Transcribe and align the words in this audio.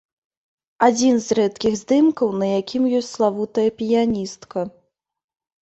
Адзін 0.87 1.19
з 1.25 1.35
рэдкіх 1.39 1.77
здымкаў, 1.81 2.31
на 2.45 2.51
якім 2.61 2.87
ёсць 3.01 3.13
славутая 3.19 3.67
піяністка. 3.83 4.59